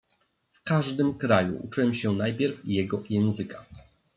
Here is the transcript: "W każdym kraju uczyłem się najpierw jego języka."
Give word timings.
"W 0.51 0.63
każdym 0.63 1.17
kraju 1.17 1.59
uczyłem 1.63 1.93
się 1.93 2.13
najpierw 2.13 2.65
jego 2.65 3.03
języka." 3.09 3.65